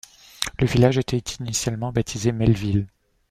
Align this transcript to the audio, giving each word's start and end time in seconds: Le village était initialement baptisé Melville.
Le 0.59 0.65
village 0.65 0.97
était 0.97 1.21
initialement 1.39 1.91
baptisé 1.91 2.31
Melville. 2.31 2.87